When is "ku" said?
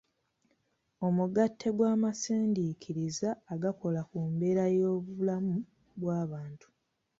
4.09-4.17